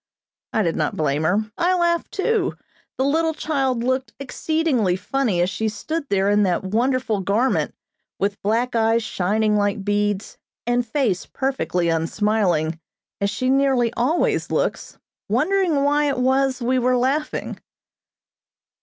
[0.51, 2.57] I did not blame her; I laughed too.
[2.97, 7.75] The little child looked exceedingly funny as she stood there in that wonderful garment,
[8.17, 12.79] with black eyes shining like beads, and face perfectly unsmiling,
[13.19, 14.97] as she nearly always looks,
[15.29, 17.59] wondering why it was we were laughing.